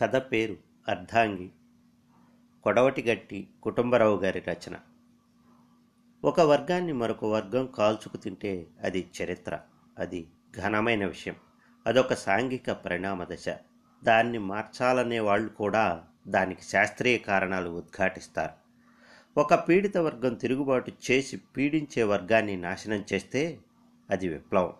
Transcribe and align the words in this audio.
కథ 0.00 0.16
పేరు 0.16 0.56
అర్ధాంగి. 0.88 1.50
కొడవటి 2.62 3.02
గట్టి 3.02 3.48
కుటుంబరావు 3.62 4.16
గారి 4.16 4.38
రచన. 4.38 4.76
ఒక 6.24 6.40
వర్గాన్ని 6.40 6.92
మరొక 6.92 7.24
వర్గం 7.24 7.66
కాల్చుకు 7.66 8.16
తింటే 8.16 8.66
అది 8.84 9.10
చరిత్ర. 9.22 9.60
అది 9.98 10.26
ఘనమైన 10.56 11.06
విషయం. 11.06 11.34
అదొక 11.86 12.14
సాంఘిక 12.14 12.70
పరిణామ 12.70 13.24
దశ. 13.24 13.44
దాన్ని 14.04 14.38
మార్చాలనే 14.38 15.20
వాళ్ళు 15.20 15.48
కూడా 15.48 16.04
దానికి 16.28 16.62
శాస్త్రీయ 16.62 17.18
కారణాలు 17.18 17.70
ఉద్ఘాటిస్తారు. 17.70 18.52
ఒక 19.40 19.54
పీడిత 19.54 19.98
వర్గం 19.98 20.34
తిరుగుబాటు 20.34 20.92
చేసి 21.10 21.36
పీడించే 21.36 22.02
వర్గాన్ని 22.02 22.56
నాశనం 22.56 23.04
చేస్తే 23.12 23.58
అది 24.10 24.28
విప్లవం. 24.28 24.72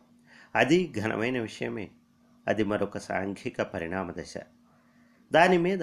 అది 0.55 0.93
ఘనమైన 1.01 1.41
విషయమే. 1.41 1.91
అది 2.49 2.65
మరొక 2.65 2.99
సాంఘిక 2.99 3.63
పరిణామ 3.63 4.13
దశ. 4.13 4.35
దాని 5.33 5.59
మీద 5.59 5.79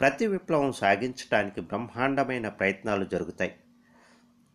ప్రతి 0.00 0.26
విప్లవం 0.26 0.72
సాగించడానికి 0.72 1.60
బ్రహ్మాండమైన 1.60 2.48
ప్రయత్నాలు 2.48 3.04
జరుగుతాయి. 3.04 3.54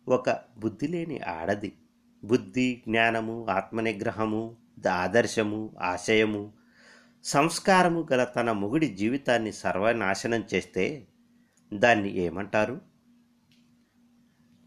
ఒక 0.08 0.30
బుద్ధి 0.58 0.88
లేని 0.88 1.20
ఆడది 1.20 1.72
బుద్ధి 2.24 2.82
జ్ఞానము 2.88 3.46
ఆత్మనిగ్రహము 3.50 4.56
ఆదర్శము 4.92 5.74
ఆశయము 5.80 6.52
సంస్కారము 7.24 8.08
గల 8.12 8.24
తన 8.24 8.52
మొగుడి 8.52 8.88
జీవితాన్ని 8.88 9.52
సర్వనాశనం 9.52 10.44
చేస్తే 10.54 11.06
దాన్ని 11.74 12.16
ఏమంటారు? 12.16 12.80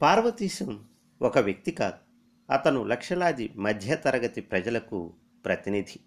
పార్వతీశం 0.01 0.85
ఒక 1.21 1.37
వ్యక్తి 1.37 1.71
కాదు. 1.71 1.97
అతను 2.53 2.83
లక్షలాది 2.83 3.53
మధ్యతరగతి 3.55 4.41
ప్రజలకు 4.41 5.13
ప్రతినిధి. 5.45 5.99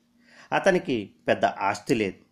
అతనికి 0.53 1.11
పెద్ద 1.29 1.45
ఆస్తి 1.45 1.95
లేదు. 1.95 2.31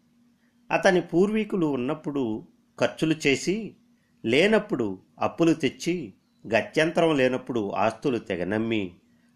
అతని 0.72 1.00
పూర్వీకులు 1.00 1.66
ఉన్నప్పుడు 1.66 2.46
ఖర్చులు 2.80 3.14
చేసి 3.26 3.76
లేనప్పుడు 4.24 4.98
అప్పులు 5.20 5.52
తెచ్చి 5.52 6.14
గత్యంతరం 6.46 7.16
లేనప్పుడు 7.16 7.70
ఆస్తులు 7.70 8.18
తెగనమ్మి 8.18 8.94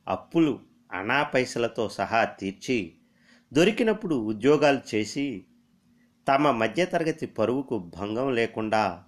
అప్పులు 0.09 0.59
అనా 0.93 1.23
పైసలతో 1.23 1.89
సహా 1.89 2.25
తీర్చి 2.25 2.93
దొరికినప్పుడు 3.53 4.15
ఉద్యోగాలు 4.15 4.81
చేసి 4.95 5.45
తమ 6.29 6.51
మధ్యతరగతి 6.51 7.27
పరువుకు 7.27 7.79
భంగం 7.79 8.35
లేకుండా 8.35 9.05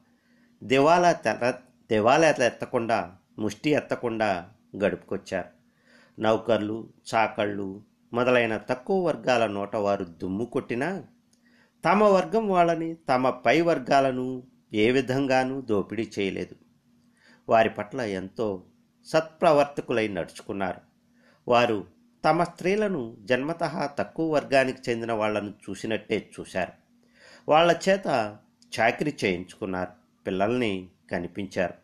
దివాలా 0.63 1.13
తెర 1.13 1.51
దివాలా 1.91 2.29
ఎత్తకుండా 2.29 3.17
ముష్టి 3.39 3.71
ఎత్తకుండా 3.71 4.49
గడుపుకొచ్చారు. 4.77 5.49
నౌకర్లు 6.21 6.89
చాకళ్ళు 7.15 7.83
మొదలైన 8.13 8.57
తక్కువ 8.57 9.07
వర్గాల 9.07 9.47
నోట 9.47 9.77
వారు 9.77 10.05
దుమ్ము 10.05 10.45
కొట్టినా 10.45 11.05
తమ 11.85 12.05
వర్గం 12.05 12.49
వాళ్ళని 12.49 12.95
తమ 12.95 13.31
పై 13.31 13.61
వర్గాలను 13.61 14.43
ఏ 14.75 14.91
విధంగానూ 14.91 15.61
దోపిడీ 15.61 16.11
చేయలేదు. 16.19 16.55
వారి 17.49 17.71
పట్ల 17.71 18.01
ఎంతో 18.01 18.65
సత్ప్రవర్తకులై 19.05 20.09
నడుచుకున్నారు. 20.09 20.81
వారు 21.49 21.85
తమ 22.25 22.45
స్త్రీలను 22.45 23.17
జన్మత 23.21 23.91
తక్కువ 23.99 24.35
వర్గానికి 24.35 24.91
చెందిన 24.91 25.13
వాళ్ళను 25.13 25.55
చూసినట్టే 25.71 26.31
చూశారు. 26.41 26.73
వాళ్ళ 27.49 27.81
చేత 27.89 28.37
చాకరీ 28.81 29.15
చేయించుకున్నారు. 29.25 29.91
పిల్లల్ని 30.27 30.89
కనిపించారు. 31.11 31.75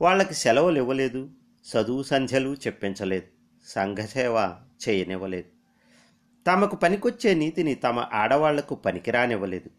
వాళ్ళకి 0.00 0.34
సెలవులు 0.34 0.76
ఇవ్వలేదు. 0.76 1.30
చదువు 1.62 2.02
సంధ్యలు 2.02 2.54
చెప్పించలేదు. 2.54 3.26
సంఘసేవ 3.64 4.56
చేయనివ్వలేదు. 4.88 5.61
తమకు 6.46 6.76
పనికొచ్చే 6.76 7.34
నీతిని 7.34 7.74
తమ 7.74 8.06
ఆడవాళ్ళకు 8.12 8.74
పనికిరానివ్వలేదు. 8.74 9.70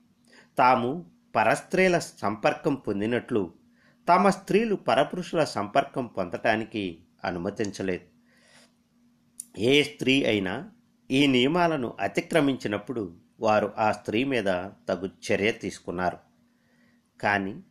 తాము 0.57 1.05
పరస్త్రీల 1.35 1.99
సంపర్కం 1.99 2.75
పొందినట్లు 2.75 3.53
తమ 4.09 4.29
స్త్రీలు 4.29 4.75
పరపురుషుల 4.75 5.43
సంపర్కం 5.43 6.07
పొందటానికి 6.07 6.99
అనుమతించలేదు. 7.23 8.03
ఏ 9.59 9.83
స్త్రీ 9.83 10.23
అయినా 10.23 10.69
ఈ 11.11 11.27
నియమాలను 11.27 11.93
అతిక్రమించినప్పుడు 11.99 13.13
వారు 13.39 13.73
ఆ 13.77 13.91
స్త్రీ 13.91 14.23
మీద 14.23 14.45
తగు 14.89 15.09
చర్య 15.31 15.51
తీసుకున్నారు. 15.51 16.17
కానీ 17.21 17.61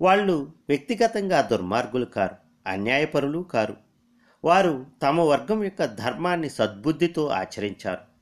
వాళ్ళు 0.00 0.52
వ్యక్తిగతంగా 0.68 1.40
దుర్మార్గులు 1.40 2.04
కారు 2.04 2.36
అన్యాయపరులు 2.66 3.38
కారు. 3.38 3.76
వారు 4.44 4.86
తమ 5.02 5.20
వర్గం 5.20 5.64
యొక్క 5.64 5.84
ధర్మాన్ని 5.84 6.50
సద్బుద్ధితో 6.50 7.26
ఆచరించారు. 7.26 8.15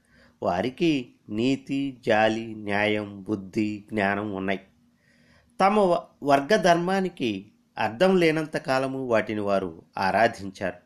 వారికి 0.44 1.14
నీతి 1.28 2.00
జాలి 2.06 2.54
న్యాయం 2.54 3.22
బుద్ధి 3.22 3.84
జ్ఞానం 3.92 4.32
ఉన్నాయి. 4.32 4.60
తమ 5.60 5.78
వర్గ 6.22 6.56
ధర్మానికి 6.56 7.52
అర్థం 7.78 8.16
లేనంత 8.16 8.56
కాలము 8.56 9.06
వాటిని 9.06 9.40
వారు 9.40 9.82
ఆరాధించారు. 9.98 10.76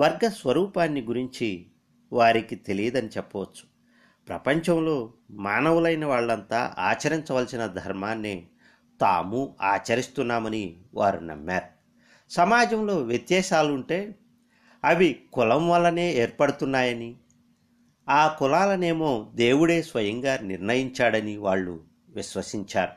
వర్గ 0.00 0.28
స్వరూపాన్ని 0.28 1.00
గురించి 1.00 1.66
వారికి 2.12 2.56
తెలియదని 2.56 3.08
చెప్పవచ్చు. 3.08 3.78
ప్రపంచంలో 4.28 5.12
మానవులైన 5.30 6.04
వాళ్ళంతా 6.04 6.74
ఆచరించవలసిన 6.78 7.66
ధర్మాన్ని 7.66 8.46
తాము 9.00 9.56
ఆచరిస్తున్నామని 9.62 10.76
వారు 10.94 11.20
నమ్మారు. 11.20 11.66
సమాజంలో 12.30 12.96
వ్యత్యాసాలుంటే 12.96 14.14
అవి 14.84 15.20
కులం 15.32 15.68
వల్లనే 15.68 16.12
ఏర్పడుతున్నాయని 16.12 17.16
ఆ 18.08 18.36
కులాలనేమో 18.38 19.32
దేవుడే 19.34 19.82
స్వయంగా 19.82 20.38
నిర్ణయించాడని 20.38 21.36
వాళ్ళు 21.36 21.84
విశ్వసించారు. 22.08 22.92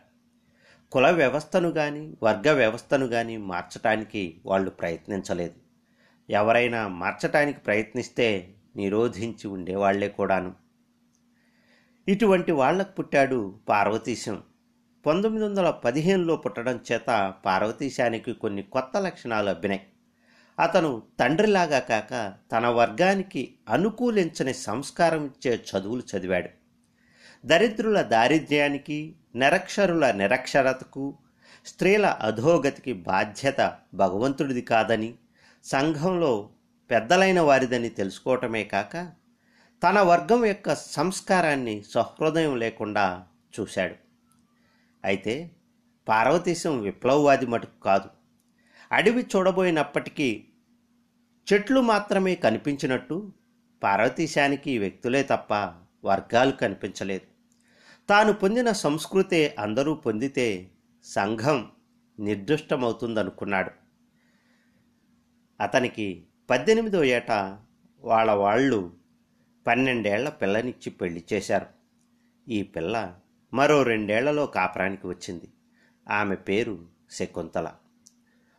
కుల 0.91 1.09
వ్యవస్థను 1.09 1.71
కానీ 1.71 2.13
వర్గ 2.23 2.51
వ్యవస్థను 2.51 3.07
కానీ 3.07 3.37
మార్చటానికి 3.37 4.41
వాళ్ళు 4.45 4.69
ప్రయత్నించలేదు. 4.69 5.53
ఎవరైనా 6.29 6.87
మార్చటానికి 6.87 7.59
ప్రయత్నిస్తే 7.59 8.53
నిరోధించి 8.75 9.47
ఉండేవాళ్ళే 9.47 10.09
కూడాను. 10.09 10.53
ఇటువంటి 12.07 12.51
వాళ్ళకు 12.51 12.91
పుట్టాడు 12.91 13.59
పార్వతీశం. 13.69 14.43
పంతొమ్మిది 15.05 15.45
వందల 15.45 15.69
పదిహేనులో 15.69 16.35
పుట్టడం 16.35 16.79
చేత 16.91 17.33
పార్వతీశానికి 17.45 18.33
కొన్ని 18.33 18.63
కొత్త 18.63 18.97
లక్షణాలు 18.97 19.49
అబ్బినాయి. 19.49 19.87
అతను 20.61 21.01
తండ్రిలాగా 21.19 21.79
కాక 21.79 22.33
తన 22.51 22.67
వర్గానికి 22.67 23.53
అనుకూలించని 23.69 24.53
సంస్కారం 24.53 25.25
ఇచ్చే 25.25 25.63
చదువులు 25.71 26.03
చదివాడు. 26.17 26.49
దరిద్రుల 27.45 28.01
దారిద్ర్యానికి 28.01 29.15
నిరక్షరుల 29.35 30.11
నిరక్షరతకు 30.11 31.17
స్త్రీల 31.65 32.05
అధోగతికి 32.05 32.93
బాధ్యత 32.93 33.75
భగవంతుడిది 33.93 34.61
కాదని 34.61 35.13
సంఘంలో 35.63 36.49
పెద్దలైన 36.91 37.39
వారిదని 37.39 37.89
తెలుసుకోవటమే 37.89 38.63
కాక 38.63 39.11
తన 39.83 39.99
వర్గం 39.99 40.45
యొక్క 40.45 40.75
సంస్కారాన్ని 40.75 41.83
సహృదయం 41.83 42.57
లేకుండా 42.57 43.23
చూశాడు. 43.59 43.95
అయితే 45.03 45.51
పార్వతీశం 46.07 46.81
విప్లవవాది 46.81 47.45
మటుకు 47.45 47.83
కాదు. 47.83 48.09
అడవి 48.91 49.25
చూడబోయినప్పటికీ 49.35 50.43
చెట్లు 51.53 51.79
మాత్రమే 51.79 52.35
కనిపించినట్టు 52.35 53.33
పార్వతీశానికి 53.83 54.77
వ్యక్తులే 54.77 55.23
తప్ప 55.23 55.53
వర్గాలు 56.05 56.51
కనిపించలేదు. 56.51 57.25
తాను 58.09 58.33
పొందిన 58.33 58.71
సంస్కృతే 58.71 59.55
అందరూ 59.59 59.93
పొందితే 59.93 60.71
సంఘం 61.03 61.71
నిర్దుష్టమవుతుందనుకున్నాడు. 62.19 63.71
అతనికి 65.59 66.23
పద్దెనిమిదో 66.49 67.03
ఏట 67.03 67.31
వాళ్ళ 68.03 68.31
వాళ్ళు 68.31 68.93
పన్నెండేళ్ళ 69.67 70.29
పిల్లనిచ్చి 70.29 70.89
పెళ్ళి 70.89 71.23
చేశారు. 71.33 71.65
ఈ 72.49 72.63
పిల్ల 72.63 73.15
మరో 73.53 73.83
రెండేళ్ళలో 73.83 74.45
కాపురానికి 74.45 75.07
వచ్చింది. 75.07 75.51
ఆమె 76.09 76.35
పేరు 76.35 76.85
శకుంతల. 77.11 77.71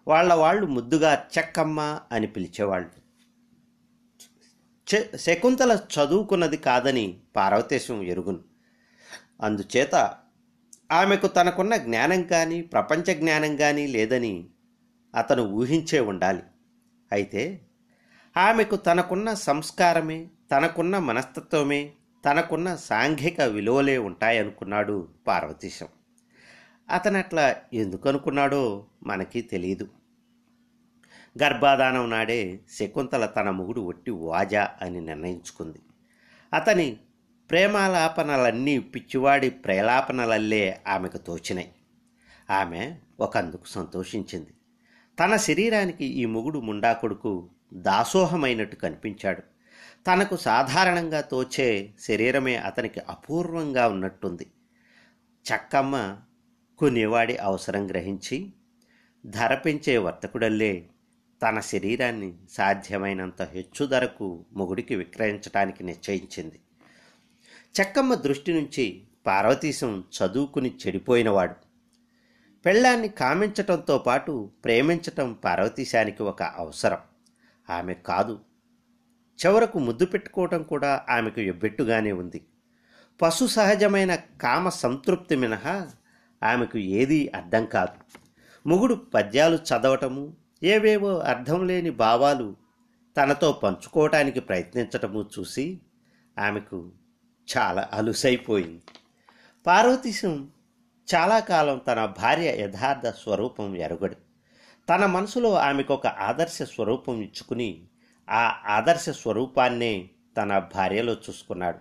వాళ్ళ 0.09 0.35
వాళ్ళు 0.35 0.67
ముద్దుగా 0.67 1.25
చెక్కమ్మ 1.39 2.01
అని 2.13 2.27
పిలిచేవాళ్ళు. 2.27 3.03
శకుంతల 5.17 5.79
చదువుకున్నది 5.95 6.57
కాదని 6.57 7.21
పార్వతీశం 7.37 8.03
ఎరుగును. 8.03 8.41
అందుచేత 9.43 9.95
ఆమెకు 10.93 11.27
తనకున్న 11.27 11.77
జ్ఞానం 11.77 12.23
కానీ 12.23 12.63
ప్రపంచ 12.63 13.15
జ్ఞానం 13.15 13.57
కానీ 13.57 13.87
లేదని 13.87 14.47
అతను 15.15 15.43
ఊహించే 15.43 16.01
ఉండాలి. 16.01 16.43
అయితే 17.13 17.61
ఆమెకు 18.37 18.77
తనకున్న 18.77 19.35
సంస్కారమే 19.35 20.29
తనకున్న 20.53 20.99
మనస్తత్వమే 20.99 21.93
తనకున్న 22.31 22.75
సాంఘిక 22.77 23.41
విలువలే 23.41 23.99
ఉంటాయనుకున్నాడు 23.99 25.09
పార్వతీశం. 25.27 25.89
అతనట్లా 26.91 27.43
అట్లా 27.43 27.63
ఎందుకు 27.73 28.09
అనుకున్నాడో 28.09 28.87
మనకి 29.03 29.43
తెలియదు 29.43 29.89
గర్భాధానం 31.43 32.11
నాడే 32.11 32.61
శకుంతల 32.71 33.27
తన 33.27 33.51
మొగుడు 33.51 33.81
ఒట్టి 33.81 34.11
వాజా 34.11 34.69
అని 34.83 35.01
నిర్ణయించుకుంది. 35.01 35.79
అతని 36.55 36.97
ప్రేమాలాపనలన్నీ 37.51 38.79
పిచ్చివాడి 38.79 39.51
ప్రేలాపనలల్లే 39.51 40.81
ఆమెకు 40.89 41.19
తోచినాయి 41.19 41.73
ఆమె 42.51 42.97
ఒకందుకు 43.21 43.65
సంతోషించింది. 43.67 44.51
తన 45.21 45.37
శరీరానికి 45.37 46.05
ఈ 46.05 46.25
మొగుడు 46.25 46.59
ముండా 46.59 46.93
కొడుకు 46.93 47.49
దాసోహమైనట్టు 47.73 48.77
కనిపించాడు. 48.77 49.43
తనకు 50.07 50.37
సాధారణంగా 50.37 51.21
తోచే 51.21 51.91
శరీరమే 52.01 52.57
అతనికి 52.57 53.01
అపూర్వంగా 53.01 53.89
ఉన్నట్టుంది. 53.89 54.47
చక్కమ్మ 55.47 56.17
కొనేవాడి 56.83 57.37
అవసరం 57.37 57.91
గ్రహించి 57.91 58.53
ధర 59.27 59.55
పెంచే 59.55 59.99
వర్తకుడల్లే 59.99 60.87
తన 61.43 61.61
శరీరాన్ని 61.61 62.35
సాధ్యమైనంత 62.51 63.43
హెచ్చు 63.43 63.87
ధరకు 63.87 64.45
మొగుడికి 64.53 64.95
విక్రయించడానికి 64.95 65.85
నిశ్చయించింది. 65.85 66.61
చెక్కమ్మ 67.81 68.15
దృష్టి 68.15 68.53
నుంచి 68.53 69.03
పార్వతీశం 69.27 70.01
చదువుకుని 70.01 70.75
చెడిపోయినవాడు. 70.87 71.55
పెళ్ళాన్ని 72.67 73.09
కామించటంతో 73.09 73.99
పాటు 73.99 74.51
ప్రేమించటం 74.65 75.33
పార్వతీశానికి 75.33 76.23
ఒక 76.23 76.43
అవసరం. 76.43 76.99
ఆమె 77.71 77.95
కాదు. 77.95 78.41
చివరకు 79.47 79.79
ముద్దు 79.79 80.07
పెట్టుకోవటం 80.07 80.63
కూడా 80.63 81.07
ఆమెకు 81.11 81.41
ఎబ్బెట్టుగానే 81.41 82.13
ఉంది. 82.13 82.41
పశు 83.23 83.47
సహజమైన 83.47 84.15
కామ 84.15 84.69
సంతృప్తి 84.69 85.37
మినహా 85.37 85.91
ఆమెకు 86.43 86.79
ఏదీ 86.79 87.31
అర్థం 87.35 87.67
కాదు. 87.67 88.23
మొగుడు 88.69 88.95
పద్యాలు 88.95 89.57
చదవటము 89.57 90.37
ఏవేవో 90.63 91.19
అర్థం 91.19 91.67
లేని 91.67 91.91
భావాలు 91.91 92.57
తనతో 93.17 93.53
పంచుకోవటానికి 93.53 94.41
ప్రయత్నించటము 94.41 95.29
చూసి 95.39 95.81
ఆమెకు 96.39 96.93
చాలా 97.57 97.89
అలుసైపోయింది. 97.93 98.83
పార్వతీశం 99.67 100.51
చాలా 101.15 101.39
కాలం 101.39 101.79
తన 101.79 102.07
భార్య 102.07 102.63
యథార్థ 102.63 103.07
స్వరూపం 103.07 103.77
ఎరుగడు. 103.77 104.17
తన 104.89 105.07
మనసులో 105.07 105.55
ఆమెకు 105.55 105.95
ఒక 105.95 106.07
ఆదర్శ 106.07 106.63
స్వరూపం 106.63 107.21
ఇచ్చుకుని 107.21 107.89
ఆ 108.31 108.63
ఆదర్శ 108.67 109.09
స్వరూపాన్నే 109.09 110.11
తన 110.37 110.59
భార్యలో 110.59 111.13
చూసుకున్నాడు. 111.13 111.79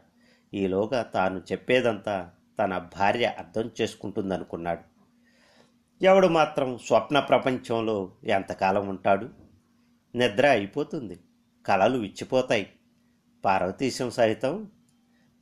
ఈలోగా 0.55 1.01
తాను 1.01 1.41
చెప్పేదంతా 1.51 2.29
తన 2.59 2.77
భార్య 2.77 3.25
అర్థం 3.25 3.71
చేసుకుంటుందనుకున్నాడు. 3.81 4.91
ఎవడు 6.03 6.27
మాత్రం 6.27 6.77
స్వప్న 6.77 7.19
ప్రపంచంలో 7.19 8.11
ఎంతకాలం 8.23 8.87
ఉంటాడు? 8.87 9.29
నిద్ర 10.15 10.47
అయిపోతుంది 10.47 11.19
కలలు 11.65 11.97
విచ్చిపోతాయి. 11.97 12.69
పార్వతీశం 13.45 14.09
సహితం 14.09 14.71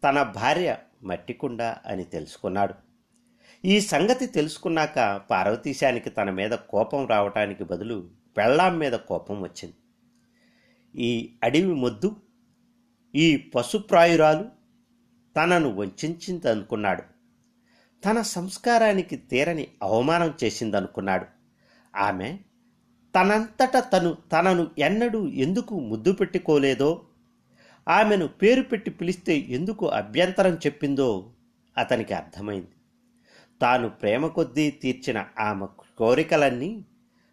తన 0.03 0.23
భార్య 0.23 0.77
మట్టికుండ 1.03 1.61
అని 1.61 2.03
తెలుసుకున్నాడు. 2.03 2.73
ఈ 3.65 3.81
సంగతి 3.81 4.25
తెలుసుకున్నాక 4.25 5.21
పార్వతీశానికి 5.29 6.09
తన 6.09 6.29
మీద 6.29 6.51
కోపం 6.51 7.07
రావటానికి 7.07 7.63
బదులు 7.63 8.09
పెళ్ళాం 8.37 8.79
మీద 8.79 8.93
కోపం 8.93 9.41
వచ్చింది. 9.41 9.73
ఈ 11.01 11.37
అడవి 11.43 11.73
మొద్దు 11.73 12.15
ఈ 13.15 13.37
పశుప్రాయురాలు 13.37 14.58
తనను 15.39 15.69
వంచిందనుకున్నాడు 15.75 17.03
తన 18.05 18.21
సంస్కారానికి 18.21 19.17
తీరని 19.17 19.67
అవమానం 19.83 20.33
చేసిందనుకున్నాడు. 20.43 21.25
ఆమె 21.95 22.37
తనంతట 23.15 23.77
తను 23.93 24.17
తనను 24.31 24.67
ఎన్నడూ 24.77 25.27
ఎందుకు 25.27 25.79
ముద్దు 25.79 26.11
పెట్టుకోలేదో 26.11 27.05
ఆమెను 27.87 28.27
పేరు 28.27 28.61
పెట్టి 28.61 28.91
పిలిస్తే 28.91 29.37
ఎందుకు 29.37 29.87
అభ్యంతరం 29.87 30.55
చెప్పిందో 30.55 31.31
అతనికి 31.77 32.13
అర్థమైంది. 32.13 32.71
తాను 33.61 33.89
ప్రేమ 33.89 34.27
కొద్దీ 34.27 34.71
తీర్చిన 34.71 35.25
ఆమె 35.39 35.67
కోరికలన్నీ 35.97 36.85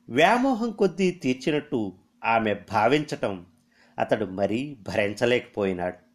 వ్యామోహం 0.09 0.71
కొద్దీ 0.71 1.11
తీర్చినట్టు 1.11 1.93
ఆమె 2.25 2.55
భావించటం 2.55 3.47
అతడు 3.99 4.25
మరీ 4.25 4.77
భరించలేకపోయినాడు. 4.89 6.06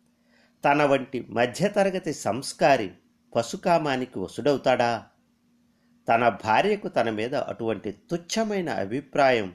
తన 0.66 0.84
వంటి 0.84 1.26
మధ్యతరగతి 1.30 2.14
సంస్కారి 2.14 2.92
పశుకామానికి 3.36 4.20
వసుడవుతాడా? 4.20 5.06
తన 6.10 6.30
భార్యకు 6.30 6.88
తన 6.88 7.10
మీద 7.10 7.36
అటువంటి 7.36 7.92
తుచ్చమైన 7.92 8.70
అభిప్రాయం 8.70 9.54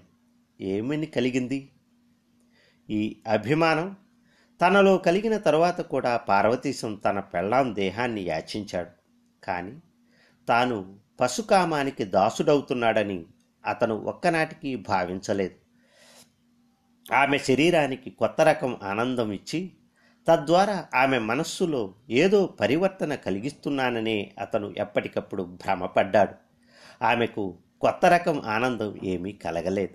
ఏమని 0.61 1.07
కలిగింది? 1.07 1.73
ఈ 2.91 3.23
అభిమానం 3.33 3.97
తనలో 4.61 4.97
కలిగిన 4.97 5.37
తరువాత 5.37 5.81
కూడా 5.81 6.17
పార్వతీశం 6.17 6.95
తన 6.95 7.21
పెళ్ళాం 7.21 7.75
దేహాన్ని 7.75 8.23
యాచించాడు. 8.23 8.91
కానీ 9.45 9.81
తాను 10.49 10.99
పశుకామానికి 11.21 12.05
దాసుడవుతున్నాడని 12.05 13.27
అతను 13.67 13.95
ఒక్కనాటికి 13.95 14.77
భావించలేదు. 14.77 15.55
ఆమె 17.15 17.39
శరీరానికి 17.39 18.11
కొత్త 18.11 18.41
రకం 18.41 18.79
ఆనందం 18.83 19.33
ఇచ్చి 19.33 19.73
తద్వారా 20.29 20.87
ఆమె 20.95 21.19
మనస్సులో 21.19 21.95
ఏదో 22.11 22.47
పరివర్తన 22.47 23.15
కలిగిస్తున్నాననే 23.15 24.33
అతను 24.41 24.75
ఎప్పటికప్పుడు 24.77 25.43
భ్రమపడ్డాడు. 25.43 26.35
ఆమెకు 27.05 27.59
కొత్త 27.81 28.07
రకం 28.07 28.41
ఆనందం 28.41 29.01
ఏమీ 29.05 29.33
కలగలేదు. 29.33 29.95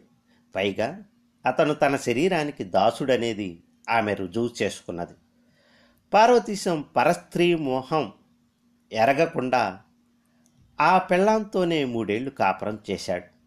పైగా 0.56 1.04
అతను 1.46 1.74
తన 1.74 1.96
శరీరానికి 1.96 2.64
దాసుడనేది 2.64 3.64
ఆమె 3.90 4.14
రుజువు 4.14 4.50
చేసుకున్నది. 4.62 5.14
పార్వతీశం 6.14 6.86
పరస్త్రీ 6.96 7.56
మోహం 7.56 8.14
ఎరగకుండా 8.94 9.80
ఆ 10.82 10.98
పెళ్ళాంతోనే 10.98 11.86
మూడేళ్ళు 11.86 12.30
కాపురం 12.30 12.80
చేశాడు. 12.92 13.42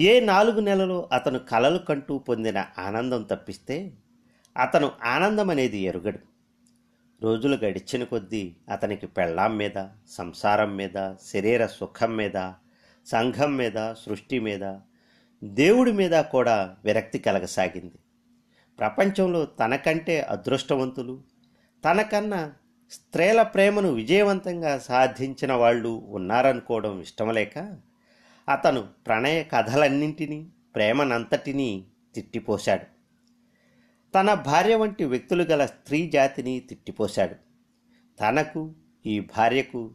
ఏ 0.00 0.20
నాలుగు 0.20 0.60
నెలలో 0.60 1.08
అతను 1.12 1.38
కలలు 1.38 1.78
కంటూ 1.78 2.18
పొందిన 2.18 2.66
ఆనందం 2.78 3.22
తప్పిస్తే 3.22 3.92
అతను 4.56 4.92
ఆనందం 5.04 5.50
అనేది 5.50 5.78
ఎరుగడు. 5.78 6.18
రోజులు 7.22 7.56
గడిచిన 7.56 8.04
కొద్దీ 8.04 8.56
అతనికి 8.72 9.06
పెళ్ళాం 9.06 9.56
మీద 9.56 9.86
సంసారం 10.08 10.76
మీద 10.76 11.14
శరీర 11.32 11.66
సుఖం 11.66 12.16
మీద 12.16 12.52
సంఘం 13.06 13.56
మీద 13.56 13.92
సృష్టి 13.92 14.38
మీద 14.38 14.78
దేవుడి 15.44 15.92
మీద 15.92 16.20
కూడా 16.22 16.76
విరక్తి 16.84 17.18
కలగసాగింది. 17.18 17.94
ప్రపంచంలో 18.78 19.44
తనకంటే 19.44 20.20
అదృష్టవంతులు 20.20 21.22
తనకన్నా 21.84 22.52
స్త్రీల 22.90 23.42
ప్రేమను 23.42 23.90
విజయవంతంగా 23.92 24.78
సాధించిన 24.78 25.52
వాళ్ళు 25.52 25.88
ఉన్నారనుకోవడం 25.88 27.00
ఇష్టం 27.00 27.30
లేక 27.32 27.76
అతను 28.48 28.88
ప్రణయ 29.06 29.42
కథలన్నింటినీ 29.42 30.46
ప్రేమనంతటినీ 30.74 31.84
తిట్టిపోశాడు. 32.14 32.93
తన 34.14 34.34
భార్య 34.34 34.74
వంటి 34.74 35.04
వ్యక్తులు 35.04 35.42
గల 35.42 35.66
స్త్రీ 35.66 36.10
జాతిని 36.10 36.60
తిట్టిపోశాడు. 36.60 37.34
తనకు 38.20 38.74
ఈ 39.06 39.20
భార్యకు 39.20 39.94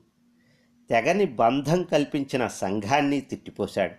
తెగని 0.89 1.25
బంధం 1.25 1.83
కల్పించిన 1.83 2.47
సంఘాన్ని 2.47 3.21
తిట్టిపోశాడు. 3.21 3.95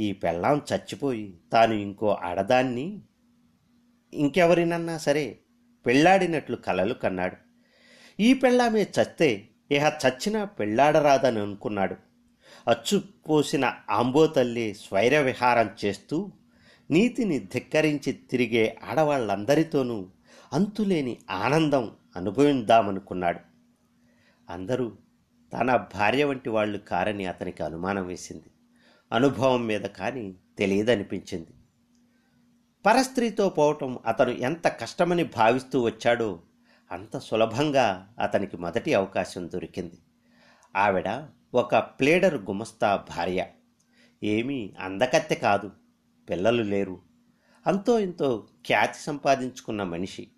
ఈ 0.00 0.12
పెళ్ళాం 0.12 0.62
చచ్చిపోయి 0.72 1.38
తాను 1.52 1.72
ఇంకో 1.72 2.08
ఆడదాన్ని 2.08 3.00
ఇంకెవరినన్నా 4.14 4.98
సరే 4.98 5.38
పెళ్ళాడినట్లు 5.86 6.56
కలలు 6.56 6.94
కన్నాడు. 6.94 7.36
ఈ 8.22 8.34
పెళ్ళామే 8.34 8.82
చస్తే 8.82 9.48
ఇహ 9.70 9.88
చచ్చినా 9.88 10.44
పెళ్ళాడరాదని 10.44 11.38
అనుకున్నాడు. 11.38 11.96
అచ్చు 12.68 13.02
పోసిన 13.28 13.74
ఆంబో 13.90 14.26
తల్లి 14.26 14.74
స్వైర 14.74 15.20
విహారం 15.20 15.70
చేస్తూ 15.84 16.32
నీతిని 16.90 17.38
ధిక్కరించి 17.38 18.12
తిరిగే 18.12 18.78
ఆడవాళ్ళందరితోనూ 18.84 20.08
అంతులేని 20.52 21.18
ఆనందం 21.30 21.90
అనుభవిద్దామనుకున్నాడు. 22.16 23.40
అందరూ 24.50 24.92
తన 25.52 25.76
భార్య 25.76 26.24
వంటి 26.24 26.48
వాళ్ళు 26.48 26.78
కారని 26.78 27.26
అతనికి 27.26 27.62
అనుమానం 27.62 28.06
వేసింది. 28.06 28.50
అనుభవం 29.12 29.66
మీద 29.66 29.80
కానీ 29.80 30.34
తెలియదనిపించింది. 30.58 31.50
పరస్త్రీతో 32.86 33.48
పోవటం 33.48 33.98
అతను 34.06 34.30
ఎంత 34.30 34.68
కష్టమని 34.68 35.24
భావిస్తూ 35.24 35.82
వచ్చాడో 35.82 36.40
అంత 36.92 37.18
సులభంగా 37.18 38.14
అతనికి 38.20 38.56
మొదటి 38.56 38.94
అవకాశం 38.94 39.50
దొరికింది. 39.54 39.98
ఆవిడ 40.76 41.22
ఒక 41.54 41.76
ప్లేడర్ 41.76 42.34
గుమస్తా 42.34 43.04
భార్య. 43.16 43.46
ఏమీ 44.22 44.74
అందకత్తె 44.80 45.34
కాదు. 45.34 45.79
పిల్లలు 46.30 46.62
లేరు. 46.62 47.00
అంతో 47.66 47.98
ఇంతో 47.98 48.48
ఖ్యాతి 48.66 48.98
సంపాదించుకున్న 48.98 49.82
మనిషి. 49.82 50.28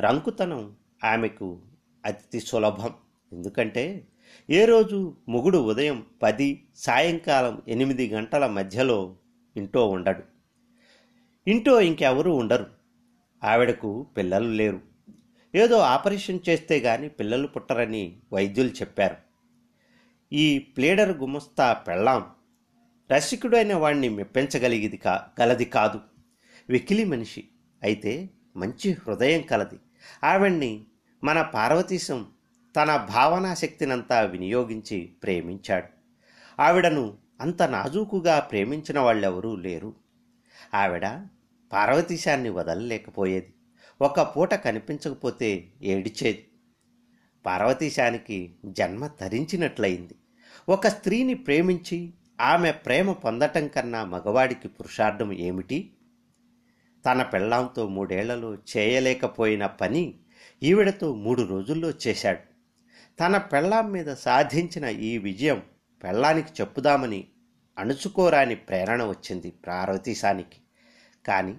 రంకుతనం 0.00 0.76
ఆమెకు 1.04 1.62
అతి 2.04 2.40
సులభం. 2.40 2.94
ఎందుకంటే 3.32 4.08
ఏ 4.50 4.64
రోజు 4.64 5.16
మొగుడు 5.28 5.58
ఉదయం 5.58 6.06
పది 6.22 6.68
సాయంకాలం 6.76 7.62
ఎనిమిది 7.68 8.08
గంటల 8.08 8.46
మధ్యలో 8.46 9.16
ఇంటో 9.56 9.88
ఉండడు. 9.88 10.22
ఇంటో 11.50 11.80
ఇంకెవరూ 11.80 12.34
ఉండరు. 12.34 12.66
ఆవిడకు 13.44 14.06
పిల్లలు 14.16 14.48
లేరు. 14.48 14.80
ఏదో 15.54 15.78
ఆపరేషన్ 15.78 16.38
చేస్తే 16.48 16.78
గాని 16.78 17.08
పిల్లలు 17.08 17.46
పుట్టరని 17.46 18.16
వైద్యులు 18.32 18.68
చెప్పారు. 18.68 19.16
ఈ 20.32 20.58
ప్లేడర్ 20.58 21.18
గుమస్తా 21.18 21.72
పెళ్ళాం 21.72 22.24
రసికుడైన 23.12 23.74
వాణ్ణి 23.74 24.08
మెప్పించగలిగిది 24.08 24.96
కా 24.96 25.28
గలది 25.40 25.64
కాదు. 25.64 26.00
వెకిలి 26.68 27.04
మనిషి 27.04 27.48
అయితే 27.82 28.30
మంచి 28.56 28.92
హృదయం 28.92 29.42
కలది. 29.42 29.78
ఆవిడ్ని 30.24 30.84
మన 31.24 31.42
పార్వతీశం 31.42 32.26
తన 32.76 33.08
భావనా 33.14 33.54
శక్తినంతా 33.54 34.20
వినియోగించి 34.20 35.00
ప్రేమించాడు. 35.22 35.86
ఆవిడను 36.62 37.18
అంత 37.40 37.62
నాజూకుగా 37.62 38.40
ప్రేమించిన 38.40 38.98
వాళ్ళెవరూ 38.98 39.56
లేరు. 39.56 39.94
ఆవిడ 40.74 41.06
పార్వతీశాన్ని 41.72 42.48
వదలలేకపోయేది. 42.48 43.54
ఒక 44.00 44.20
పూట 44.20 44.54
కనిపించకపోతే 44.54 45.68
ఏడిచేది. 45.82 46.48
పార్వతీశానికి 47.46 48.54
జన్మ 48.64 49.06
తరించినట్లయింది 49.06 50.14
ఒక 50.68 50.88
స్త్రీని 50.88 51.34
ప్రేమించి 51.34 52.14
ఆమె 52.40 52.72
ప్రేమ 52.72 53.12
పొందటం 53.12 53.68
కన్నా 53.68 54.04
మగవాడికి 54.04 54.68
పురుషార్థం 54.68 55.32
ఏమిటి? 55.32 55.96
తన 57.06 57.22
పెళ్ళాంతో 57.22 57.88
మూడేళ్ళలో 57.88 58.54
చేయలేకపోయిన 58.54 59.66
పని 59.66 60.14
ఈవిడతో 60.62 61.14
మూడు 61.14 61.42
రోజుల్లో 61.42 61.92
చేశాడు. 62.06 62.38
తన 63.20 63.36
పెళ్ళాం 63.36 63.92
మీద 63.92 64.14
సాధించిన 64.14 64.84
ఈ 64.84 65.18
విజయం 65.18 65.62
పెళ్ళానికి 66.04 66.48
చెప్పుదామని 66.60 67.24
అణుచుకోరాని 67.78 68.54
ప్రేరణ 68.54 69.04
వచ్చింది 69.04 69.50
పార్వతీశానికి 69.50 70.60
కానీ 71.26 71.54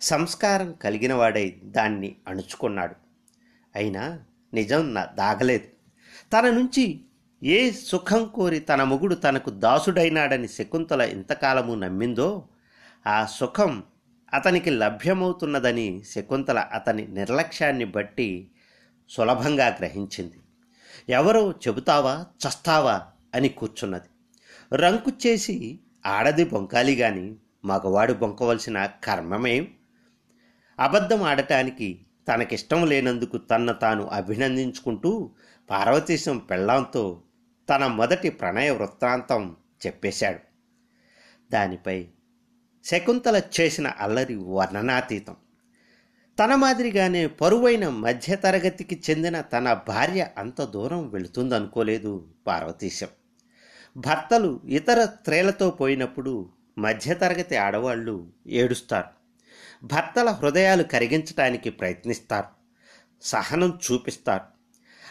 సంస్కారం 0.00 0.72
కలిగినవాడై 0.72 1.60
దాన్ని 1.64 2.16
అణుచుకున్నాడు. 2.28 2.94
అయినా 3.74 4.20
నిజం 4.54 4.94
నా 4.94 5.04
దాగలేదు. 5.04 5.66
తన 6.32 6.50
నుంచి 6.50 7.00
ఏ 7.42 7.70
సుఖం 7.70 8.24
కోరి 8.24 8.58
తన 8.58 8.82
మొగుడు 8.82 9.14
తనకు 9.14 9.50
దాసుడైనాడని 9.50 10.48
శకుంతల 10.48 11.00
ఇంతకాలము 11.00 11.74
నమ్మిందో 11.74 12.48
ఆ 13.06 13.26
సుఖం 13.26 13.82
అతనికి 14.34 14.70
లభ్యమవుతున్నదని 14.70 16.02
శకుంతల 16.08 16.58
అతని 16.58 17.08
నిర్లక్ష్యాన్ని 17.08 17.84
బట్టి 17.84 18.50
సులభంగా 19.08 19.66
గ్రహించింది. 19.66 20.40
ఎవరో 21.08 21.50
చెబుతావా 21.50 22.26
చస్తావా 22.48 23.02
అని 23.34 23.48
కూర్చున్నది. 23.48 24.08
రంకు 24.76 25.12
చేసి 25.26 25.78
ఆడది 26.06 26.44
బొంకాలి 26.44 26.94
గాని 26.94 27.34
మగవాడు 27.64 28.12
బొంకవలసిన 28.12 28.86
కర్మమేం? 29.04 29.68
అబద్ధం 30.80 31.22
ఆడటానికి 31.22 32.06
తనకిష్టం 32.28 32.86
లేనందుకు 32.86 33.36
తన 33.36 33.72
తాను 33.72 34.06
అభినందించుకుంటూ 34.06 35.30
పార్వతీశం 35.70 36.38
పెళ్ళాంతో 36.38 37.22
తన 37.70 37.86
మొదటి 37.86 38.30
ప్రణయ 38.30 38.70
వృత్తాంతం 38.70 39.56
చెప్పేశాడు. 39.86 40.38
దానిపై 41.52 42.08
శకుంతల 42.84 43.42
చేసిన 43.60 43.86
అల్లరి 43.88 44.34
వర్ణనాతీతం. 44.34 45.36
తన 46.38 46.54
మాదిరిగానే 46.54 47.26
పరువైన 47.26 47.88
మధ్యతరగతికి 47.88 49.02
చెందిన 49.10 49.40
తన 49.40 49.82
భార్య 49.88 50.28
అంత 50.38 50.62
దూరం 50.62 51.08
వెళుతుందనుకోలేదు 51.08 52.28
పార్వతీశం. 52.46 53.08
భర్తలు 53.96 54.60
ఇతర 54.64 55.04
స్త్రీలతో 55.04 55.70
పోయినప్పుడు 55.70 56.50
మధ్యతరగతి 56.78 57.56
ఆడవాళ్ళు 57.56 58.32
ఏడుస్తారు. 58.46 59.08
భర్తల 59.86 60.30
హృదయాలు 60.30 60.82
కరిగించటానికి 60.82 61.70
ప్రయత్నిస్తారు. 61.70 62.48
సహనం 63.22 63.78
చూపిస్తారు. 63.92 64.59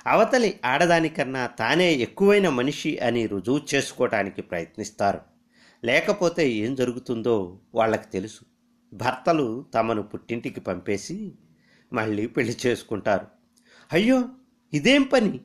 అవతలి 0.10 0.60
ఆడదానికన్నా 0.66 1.48
తానే 1.48 1.94
ఎక్కువైన 1.94 2.50
మనిషి 2.50 2.98
అని 2.98 3.28
రుజువు 3.28 3.62
చేసుకోవటానికి 3.76 4.42
ప్రయత్నిస్తారు. 4.42 5.20
లేకపోతే 5.84 6.52
ఏం 6.52 6.76
జరుగుతుందో 6.76 7.60
వాళ్ళకి 7.76 8.08
తెలుసు. 8.10 8.40
భర్తలు 8.94 9.66
తమను 9.74 10.02
పుట్టింటికి 10.02 10.60
పంపేసి 10.60 11.32
మళ్ళీ 11.94 12.28
పెళ్ళి 12.28 12.58
చేసుకుంటారు. 12.66 13.28
అయ్యో 13.94 14.24
ఇదేం 14.74 15.04
పని? 15.04 15.40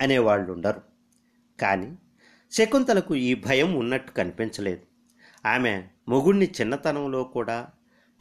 అనేవాళ్ళు 0.00 0.52
ఉండరు 0.52 0.82
కానీ 1.60 1.96
శకుంతలకు 2.52 3.14
ఈ 3.14 3.34
భయం 3.34 3.74
ఉన్నట్టు 3.74 4.12
కనిపించలేదు. 4.12 4.82
ఆమె 5.48 5.82
మొగుణ్ణి 6.08 6.50
చిన్నతనంలో 6.60 7.24
కూడా 7.24 7.66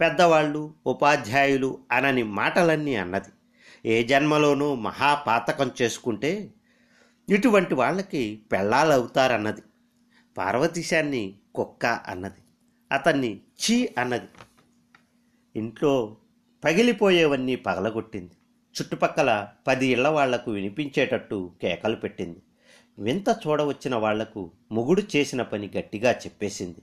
పెద్దవాళ్ళు 0.01 0.73
ఉపాధ్యాయులు 0.87 1.79
అనని 1.91 2.23
మాటలన్నీ 2.23 2.95
అన్నది. 2.95 3.29
ఏ 3.87 4.03
జన్మలోనూ 4.03 4.75
మహాపాతకం 4.75 5.71
చేసుకుంటే 5.81 6.53
ఇటువంటి 7.29 7.73
వాళ్ళకి 7.73 8.41
పెళ్ళాలవుతారన్నది 8.51 9.61
పార్వతీశాన్ని 10.37 11.35
కుక్క 11.55 11.85
అన్నది. 11.85 12.41
అతన్ని 12.91 13.39
చీ 13.61 13.89
అన్నది. 13.97 14.27
ఇంట్లో 15.55 16.17
పగిలిపోయేవన్నీ 16.63 17.55
పగలగొట్టింది. 17.55 18.31
చుట్టుపక్కల 18.81 19.47
పది 19.67 19.87
ఇళ్ళ 19.87 20.07
వాళ్ళకు 20.07 20.51
వినిపించేటట్టు 20.51 21.51
కేకలు 21.61 21.95
పెట్టింది. 21.95 22.41
వింత 22.99 23.37
చూడవచ్చిన 23.47 23.95
వాళ్ళకు 23.95 24.51
మొగుడు 24.71 25.03
చేసిన 25.15 25.41
పని 25.41 25.71
గట్టిగా 25.77 26.11
చెప్పేసింది. 26.11 26.79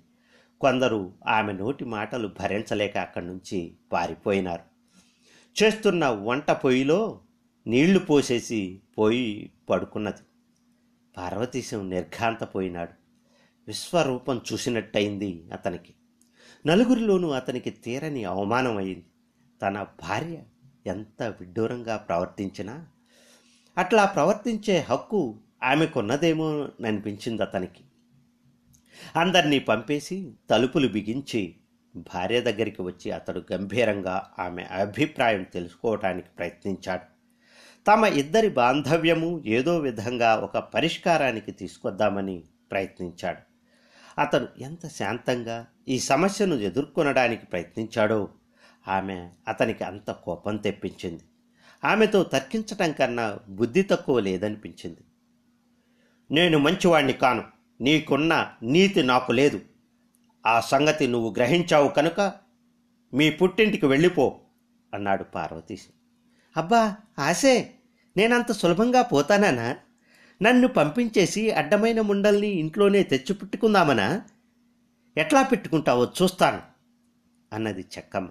కొందరు 0.60 1.12
ఆమె 1.26 1.52
నోటి 1.52 1.84
మాటలు 1.84 2.28
భరించలేక 2.40 2.96
అక్కడి 2.96 3.26
నుంచి 3.26 3.76
పారిపోయినారు. 3.92 4.73
చేస్తున్న 5.62 6.06
వంట 6.06 6.50
పొయ్యిలో 6.50 7.20
నీళ్ళు 7.66 7.98
పోసేసి 7.98 8.80
పోయి 8.98 9.52
పడుకున్నది. 9.70 10.22
పార్వతీశం 11.16 11.90
నిర్ఘాంతపోయినాడు. 11.90 12.92
విశ్వరూపం 13.66 14.40
చూసినట్టయింది 14.52 15.44
అతనికి. 15.52 15.94
నలుగురిలోనూ 16.66 17.30
అతనికి 17.30 17.70
తీరని 17.70 18.24
అవమానం 18.24 18.76
అయింది 18.76 19.04
తన 19.62 19.86
భార్య 20.02 20.42
ఎంత 20.86 21.22
విడ్డూరంగా 21.22 21.96
ప్రవర్తించినా 21.96 22.86
అట్లా 23.78 24.04
ప్రవర్తించే 24.04 24.86
హక్కు 24.90 25.40
ఆమెకున్నదేమో 25.62 26.68
అనిపించింది 26.86 27.42
అతనికి 27.42 27.84
అందరినీ 29.16 29.58
పంపేసి 29.58 30.32
తలుపులు 30.50 30.88
బిగించి 30.88 31.54
భార్య 31.96 32.40
దగ్గరికి 32.40 32.82
వచ్చి 32.82 33.10
అతడు 33.10 33.42
గంభీరంగా 33.52 34.30
ఆమె 34.38 34.62
అభిప్రాయం 34.62 35.42
తెలుసుకోవటానికి 35.42 36.28
ప్రయత్నించాడు. 36.38 37.14
తమ 37.86 38.04
ఇద్దరి 38.04 38.48
బాంధవ్యము 38.48 39.42
ఏదో 39.46 39.78
విధంగా 39.78 40.36
ఒక 40.36 40.58
పరిష్కారానికి 40.58 41.52
తీసుకొద్దామని 41.52 42.42
ప్రయత్నించాడు. 42.70 43.38
అతను 44.20 44.48
ఎంత 44.58 44.88
శాంతంగా 44.88 45.66
ఈ 45.88 45.98
సమస్యను 45.98 46.54
ఎదుర్కొనడానికి 46.54 47.46
ప్రయత్నించాడో 47.46 48.28
ఆమె 48.88 49.28
అతనికి 49.48 49.84
అంత 49.84 50.10
కోపం 50.10 50.56
తెప్పించింది. 50.56 51.22
ఆమెతో 51.84 52.22
తర్కించటం 52.22 52.92
కన్నా 52.92 53.38
బుద్ధి 53.48 53.82
తక్కువ 53.82 54.20
లేదనిపించింది. 54.20 55.00
నేను 56.30 56.58
మంచివాణ్ణి 56.58 57.12
కాను. 57.12 57.44
నీకున్న 57.80 58.52
నీతి 58.62 59.02
నాకు 59.02 59.32
లేదు. 59.32 59.60
ఆ 60.46 60.60
సంగతి 60.60 61.06
నువ్వు 61.06 61.34
గ్రహించావు 61.36 61.88
కనుక 61.88 62.32
మీ 63.14 63.30
పుట్టింటికి 63.30 63.86
వెళ్ళిపో 63.86 64.40
అన్నాడు 64.94 65.24
పార్వతీశం 65.24 65.92
అబ్బా 66.56 66.96
ఆశే 67.18 67.74
నేనంత 68.16 68.52
సులభంగా 68.52 69.02
పోతానా 69.02 69.76
నన్ను 70.42 70.68
పంపించేసి 70.68 71.50
అడ్డమైన 71.50 72.00
ముండల్ని 72.00 72.48
ఇంట్లోనే 72.48 73.02
తెచ్చి 73.02 73.34
పెట్టుకుందామనా 73.34 74.22
ఎట్లా 75.18 75.42
పెట్టుకుంటావో 75.42 76.10
చూస్తాను 76.22 76.62
అన్నది 77.52 77.80
చెక్కమ్మ. 77.80 78.28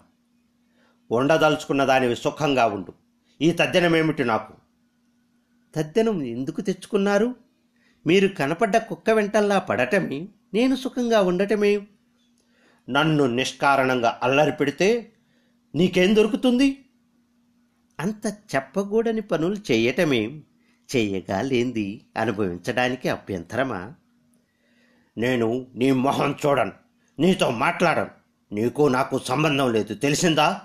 ఉండదలుచుకున్న 1.12 1.86
దానివి 1.86 2.16
సుఖంగా 2.16 2.66
ఉండు. 2.66 2.94
ఈ 3.42 3.52
తద్దెనమేమిటి 3.52 4.24
నాకు? 4.24 4.54
తద్దెనం 5.76 6.24
ఎందుకు 6.24 6.62
తెచ్చుకున్నారు? 6.62 7.36
మీరు 8.08 8.28
కనపడ్డ 8.28 8.78
కుక్క 8.78 9.10
వెంటల్లా 9.10 9.60
పడటమే 9.60 10.28
నేను 10.54 10.76
సుఖంగా 10.76 11.22
ఉండటమే 11.22 11.88
నన్ను 12.90 13.28
నిష్కారణంగా 13.28 14.20
అల్లరి 14.24 14.52
పెడితే 14.52 15.14
నీకేం 15.76 16.16
దొరుకుతుంది? 16.16 16.86
అంత 18.00 18.26
చెప్పకూడని 18.56 19.22
పనులు 19.22 19.58
చేయటమేం 19.72 20.44
చెయ్యగా 20.96 21.42
లేంది 21.42 22.06
అనుభవించడానికి 22.18 23.10
అభ్యంతరమా? 23.10 23.94
నేను 25.18 25.68
నీ 25.76 25.92
మొహం 25.92 26.36
చూడను 26.46 26.72
నీతో 27.20 27.52
మాట్లాడను 27.52 28.10
నీకు 28.52 28.88
నాకు 28.88 29.20
సంబంధం 29.20 29.74
లేదు 29.74 29.94
తెలిసిందా? 29.94 30.62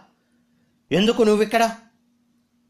ఎందుకు 0.92 1.22
నువ్విక్కడ? 1.22 1.76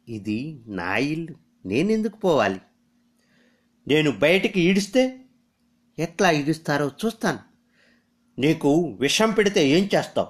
ఇది 0.09 0.61
నా 0.67 0.97
ఇల్లు 0.97 1.35
నేనెందుకు 1.67 2.17
పోవాలి? 2.17 2.61
నేను 3.89 4.11
బయటికి 4.11 4.61
ఈడిస్తే 4.61 5.21
ఎట్లా 5.99 6.31
ఈడుస్తారో 6.31 6.91
చూస్తాను. 7.05 7.48
నీకు 8.39 8.99
విషం 9.01 9.31
పెడితే 9.31 9.69
ఏం 9.69 9.89
చేస్తావు? 9.95 10.29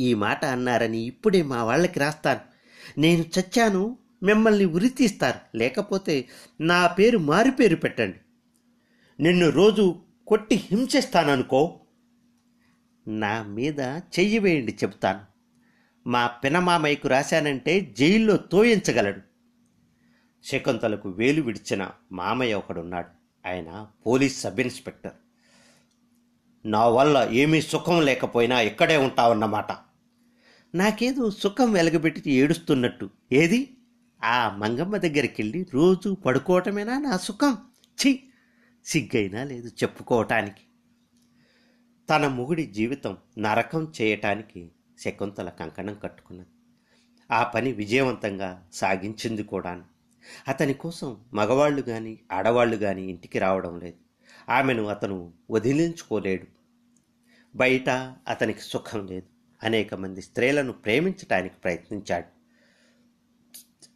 ఈ 0.00 0.14
మాట 0.14 0.44
అన్నారని 0.44 0.98
ఇప్పుడే 0.98 1.42
మా 1.42 1.64
వాళ్ళకి 1.64 1.98
రాస్తాను. 1.98 2.40
నేను 3.00 3.24
చచ్చాను 3.38 3.98
మిమ్మల్ని 4.22 4.64
ఉరితీస్తారు 4.64 5.56
లేకపోతే 5.56 6.28
నా 6.60 6.86
పేరు 6.86 7.18
మారి 7.18 7.50
పేరు 7.50 7.76
పెట్టండి. 7.76 8.16
నిన్ను 9.22 9.48
రోజు 9.48 10.02
కొట్టి 10.26 10.56
హింసిస్తాననుకో. 10.56 11.80
నా 13.08 13.42
మీద 13.42 13.80
చెయ్యి 13.80 14.38
వేయండి 14.38 14.72
చెబుతాను. 14.72 15.20
మా 16.08 16.26
పినమామయ్యకు 16.26 17.08
రాశానంటే 17.08 17.80
జైల్లో 17.80 18.36
తోయించగలడు. 18.36 19.20
శకుంతలకు 20.44 21.08
వేలు 21.08 21.42
విడిచిన 21.42 21.90
మామయ్య 22.12 22.54
ఒకడున్నాడు. 22.54 23.08
ఆయన 23.48 23.86
పోలీస్ 24.06 24.40
సబ్ 24.40 24.60
ఇన్స్పెక్టర్. 24.60 25.12
నా 26.66 26.86
వల్ల 26.86 27.28
ఏమీ 27.32 27.62
సుఖం 27.62 28.02
లేకపోయినా 28.02 28.60
ఇక్కడే 28.60 28.96
ఉంటావన్నమాట. 28.96 29.72
నాకేదో 30.74 31.30
సుఖం 31.30 31.72
వెలగబెట్టి 31.72 32.30
ఏడుస్తున్నట్టు. 32.30 33.10
ఏది? 33.32 33.76
ఆ 34.24 34.56
మంగమ్మ 34.56 34.96
దగ్గరికి 34.96 35.42
వెళ్ళి 35.42 35.66
రోజు 35.74 36.08
పడుకోవటమేనా 36.14 36.98
నా 36.98 37.16
సుఖం? 37.16 37.56
ఛీ! 37.98 38.20
సిగ్గైనా 38.84 39.44
లేదు 39.44 39.68
చెప్పుకోవటానికి. 39.68 40.62
తన 42.10 42.28
మొగుడి 42.28 42.66
జీవితం 42.66 43.16
నరకం 43.38 43.92
చేయటానికి 44.02 44.70
శకుంతల 44.98 45.48
కంకణం 45.48 45.94
కట్టుకున్నది. 45.94 46.48
ఆ 47.30 47.44
పని 47.44 47.72
విజయవంతంగా 47.72 48.68
సాగించింది 48.72 49.42
కూడాను. 49.42 49.84
అతని 50.48 50.74
కోసం 50.74 51.16
మగవాళ్ళు 51.34 51.82
కానీ 51.82 52.20
ఆడవాళ్ళు 52.32 52.76
కానీ 52.76 53.02
ఇంటికి 53.02 53.38
రావడం 53.38 53.80
లేదు. 53.80 53.96
ఆమెను 54.50 54.82
అతను 54.86 55.32
వదిలించుకోలేడు. 55.50 56.53
బయట 57.56 57.90
అతనికి 58.28 58.60
సుఖం 58.60 59.06
లేదు. 59.06 59.26
అనేక 59.62 59.94
మంది 59.94 60.22
స్త్రీలను 60.22 60.72
ప్రేమించటానికి 60.72 61.54
ప్రయత్నించాడు. 61.64 62.34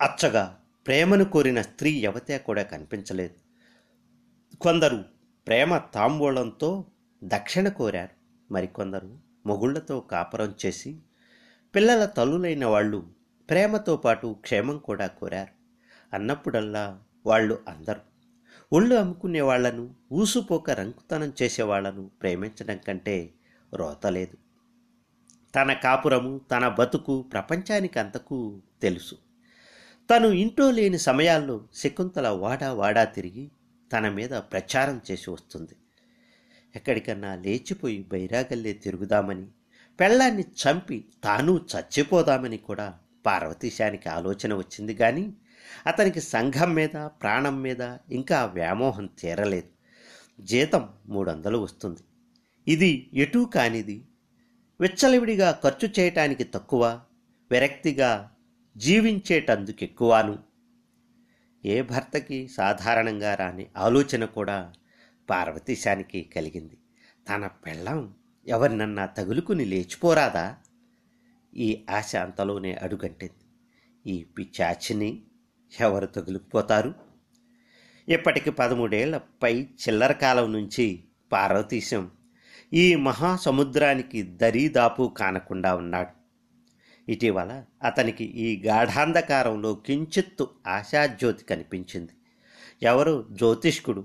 అచ్చగా 0.05 0.61
ప్రేమను 0.87 1.25
కోరిన 1.25 1.63
స్త్రీ 1.63 2.01
యవతే 2.05 2.39
కూడా 2.39 2.63
కనిపించలేదు. 2.63 3.35
కొందరు 4.57 5.05
ప్రేమ 5.47 5.79
తాంబూలంతో 5.79 6.85
దక్షిణ 7.25 7.69
కోరారు. 7.69 8.19
మరికొందరు 8.53 9.19
మొగుళ్ళతో 9.47 10.01
కాపురం 10.01 10.55
చేసి 10.67 10.99
పిల్లల 11.75 12.05
తల్లులైన 12.05 12.67
వాళ్ళు 12.67 13.07
ప్రేమతో 13.51 13.97
పాటు 13.97 14.37
క్షేమం 14.41 14.79
కూడా 14.79 15.07
కోరారు. 15.07 15.59
అన్నప్పుడల్లా 16.15 17.03
వాళ్ళు 17.27 17.59
అందరూ 17.69 18.01
ఒళ్ళు 18.73 18.95
అమ్ముకునే 18.95 19.41
వాళ్ళను 19.41 19.95
ఊసుపోక 20.13 20.71
రంకుతనం 20.71 21.33
చేసేవాళ్ళను 21.43 22.11
ప్రేమించడం 22.23 22.77
కంటే 22.77 23.31
రోతలేదు. 23.75 24.37
తన 25.55 25.73
కాపురము 25.73 26.41
తన 26.51 26.69
బతుకు 26.69 27.23
ప్రపంచానికంతకు 27.23 28.63
తెలుసు. 28.83 29.15
తను 30.11 30.29
ఇంట్లో 30.29 30.71
లేని 30.71 30.99
సమయాల్లో 30.99 31.65
శకుంతల 31.75 32.29
వాడా 32.29 32.73
వాడా 32.73 33.05
తిరిగి 33.05 33.51
తన 33.93 34.09
మీద 34.09 34.31
ప్రచారం 34.31 35.01
చేసి 35.11 35.31
వస్తుంది. 35.31 35.77
ఎక్కడికన్నా 36.77 37.35
లేచిపోయి 37.35 38.03
బైరాగల్లే 38.03 38.73
తిరుగుదామని 38.73 39.47
పెళ్ళాన్ని 40.01 40.43
చంపి 40.43 41.05
తాను 41.25 41.67
చచ్చిపోదామని 41.77 42.57
కూడా 42.57 42.99
పార్వతీశానికి 43.27 44.09
ఆలోచన 44.09 44.55
వచ్చింది 44.55 44.95
కానీ 44.95 45.33
అతనికి 45.87 46.21
సంఘం 46.21 46.75
మీద 46.75 46.97
ప్రాణం 46.97 47.63
మీద 47.63 47.81
ఇంకా 48.11 48.45
వ్యామోహం 48.45 49.09
తీరలేదు. 49.19 49.69
జీతం 50.43 50.89
మూడు 51.07 51.31
వందలు 51.31 51.59
వస్తుంది. 51.59 52.01
ఇది 52.69 53.11
ఎటూ 53.15 53.45
కానిది. 53.45 54.05
విచ్చలవిడిగా 54.81 55.61
ఖర్చు 55.63 55.91
చేయటానికి 55.99 56.45
తక్కువ 56.45 57.01
విరక్తిగా 57.51 58.31
జీవించేటందుకెక్కువను. 58.77 60.39
ఏ 61.65 61.83
భర్తకి 61.83 62.49
సాధారణంగా 62.49 63.35
రాని 63.35 63.67
ఆలోచన 63.77 64.25
కూడా 64.25 64.73
పార్వతీశానికి 65.31 66.23
కలిగింది. 66.23 66.79
తన 67.29 67.47
పెళ్ళం 67.47 68.15
ఎవరినన్నా 68.47 69.07
తగులుకుని 69.07 69.65
లేచిపోరాదా? 69.65 70.57
ఈ 71.57 71.85
ఆశ 71.91 72.17
అంతలోనే 72.17 72.75
అడుగంటింది. 72.75 73.45
ఈ 74.13 74.25
పిచాచిని 74.25 75.23
ఎవరు 75.81 76.07
తగులుకుపోతారు? 76.07 76.95
ఇప్పటికి 78.09 78.51
పదమూడేళ్ళ 78.51 79.21
పై 79.43 79.63
చిల్లర 79.63 80.13
కాలం 80.13 80.53
నుంచి 80.53 81.05
పార్వతీశం 81.33 82.11
ఈ 82.73 82.95
మహాసముద్రానికి 82.95 84.23
దరీదాపు 84.23 85.15
కానకుండా 85.17 85.75
ఉన్నాడు. 85.75 86.19
ఇటీవల 87.11 87.65
అతనికి 87.83 88.25
ఈ 88.25 88.63
గాఢాంధకారంలో 88.67 89.75
కించిత్తు 89.75 90.49
ఆశాజ్యోతి 90.67 91.45
కనిపించింది. 91.45 92.13
ఎవరు? 92.83 93.29
జ్యోతిష్కుడు. 93.33 94.05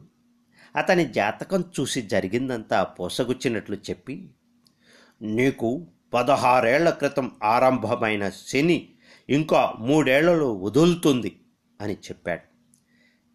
అతని 0.76 1.06
జాతకం 1.06 1.64
చూసి 1.80 2.02
జరిగిందంతా 2.02 2.84
పోసగుచ్చినట్లు 2.84 3.76
చెప్పి 3.76 4.30
నీకు 5.22 5.88
పదహారేళ్ళ 6.14 6.90
క్రితం 6.90 7.32
ఆరంభమైన 7.44 8.30
శని 8.30 8.90
ఇంకా 9.30 9.74
మూడేళ్ళలో 9.80 10.54
వదులుతుంది 10.54 11.40
అని 11.82 11.94
చెప్పాడు. 11.94 12.42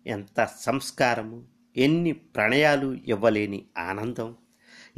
ఎంత 0.08 0.48
సంస్కారము 0.60 1.44
ఎన్ని 1.76 2.12
ప్రణయాలు 2.12 2.98
ఇవ్వలేని 3.06 3.64
ఆనందం. 3.78 4.36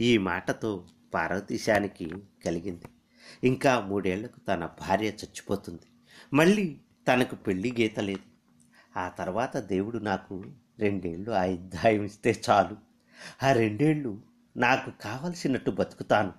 ఈ 0.00 0.18
మాటతో 0.18 0.86
పార్వతీశానికి 1.14 2.10
కలిగింది. 2.46 2.84
ఇంకా 3.44 3.80
మూడేళ్ళకు 3.80 4.40
తన 4.40 4.70
భార్య 4.80 5.06
చచ్చిపోతుంది. 5.06 5.86
మళ్ళీ 6.34 6.78
తనకు 7.08 7.36
పెళ్ళి 7.36 7.74
గీత 7.80 8.00
లేదు. 8.00 8.30
ఆ 8.98 9.08
తర్వాత 9.08 9.56
దేవుడు 9.56 9.98
నాకు 9.98 10.44
రెండేళ్ళు 10.78 11.30
ఆయుద్ధాయం 11.30 12.04
ఇస్తే 12.04 12.42
చాలు. 12.50 12.76
ఆ 13.46 13.52
రెండేళ్ళు 13.52 14.22
నాకు 14.56 14.90
కావలసినట్టు 14.90 15.70
బతుకుతాను 15.70 16.32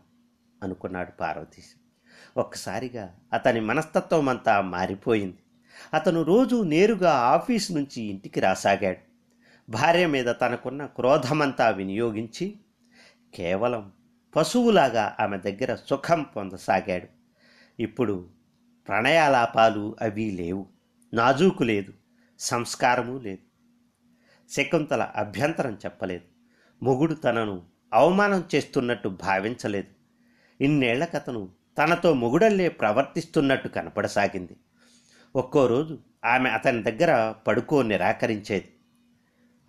అనుకున్నాడు 0.63 1.11
పార్వతీశం. 1.11 1.79
ఒక్కసారిగా 2.37 3.15
అతని 3.33 3.59
మనస్తత్వం 3.59 4.29
అంతా 4.29 4.61
మారిపోయింది. 4.61 5.37
అతను 5.93 6.21
రోజు 6.21 6.63
నేరుగా 6.63 7.11
ఆఫీస్ 7.11 7.71
నుంచి 7.71 8.01
ఇంటికి 8.01 8.39
రాసాగాడు. 8.39 9.11
భార్య 9.71 10.07
మీద 10.07 10.25
తనకున్న 10.25 10.85
క్రోధమంతా 10.85 11.69
వినియోగించి 11.69 12.59
కేవలం 13.33 13.91
పశువులాగా 14.35 15.15
ఆమె 15.19 15.37
దగ్గర 15.37 15.75
సుఖం 15.75 16.23
పొందసాగాడు. 16.23 17.07
ఇప్పుడు 17.81 18.29
ప్రణయాలాపాలు 18.87 19.95
అవి 20.01 20.31
లేవు. 20.31 20.67
నాజూకు 21.13 21.63
లేదు. 21.63 21.93
సంస్కారము 22.39 23.17
లేదు. 23.17 23.51
శకుంతల 24.51 25.11
అభ్యంతరం 25.15 25.73
చెప్పలేదు. 25.73 26.21
మొగుడు 26.83 27.13
తనను 27.13 27.61
అవమానం 27.93 28.43
చేస్తున్నట్టు 28.55 29.09
భావించలేదు. 29.09 29.87
ఇన్నేళ్ళకతను 30.63 31.49
తనతో 31.77 32.13
మొగుడల్లే 32.13 32.69
ప్రవర్తిస్తున్నట్టు 32.69 33.67
కనపడసాగింది. 33.67 34.55
ఒక్కో 35.35 35.67
రోజు 35.67 35.99
ఆమె 36.25 36.49
అతని 36.49 36.83
దగ్గర 36.83 37.31
పడుకో 37.31 37.81
నిరాకరించేది. 37.81 38.73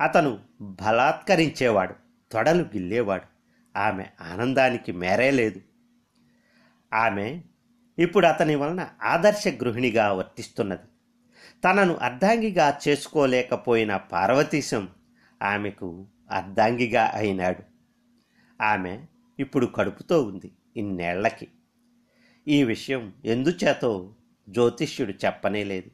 అతను 0.00 0.40
బలాత్కరించేవాడు. 0.60 1.94
తొడలు 2.32 2.62
గిల్లేవాడు. 2.62 3.31
ఆమె 3.76 4.06
ఆనందానికి 4.20 4.92
మేరే 4.92 5.30
లేదు. 5.30 5.60
ఆమె 6.92 7.42
ఇప్పుడు 7.98 8.26
అతని 8.26 8.54
వలన 8.54 8.88
ఆదర్శ 9.02 9.48
గృహిణిగా 9.48 10.12
వర్తిస్తున్నది. 10.12 10.86
తనను 11.64 11.94
అర్ధాంగిగా 11.94 12.80
చేసుకోలేకపోయిన 12.88 13.96
పార్వతీశం 13.96 14.88
ఆమెకు 15.42 16.06
అర్ధాంగిగా 16.30 17.12
అయినాడు. 17.14 17.62
ఆమె 18.62 19.06
ఇప్పుడు 19.38 19.66
కడుపుతో 19.66 20.22
ఉంది 20.22 20.52
ఇన్నేళ్ళకి. 20.76 21.48
ఈ 22.48 22.64
విషయం 22.64 23.12
ఎందుచేతో 23.24 24.14
జ్యోతిష్యుడు 24.48 25.12
చెప్పనే 25.24 25.64
లేదు 25.64 25.90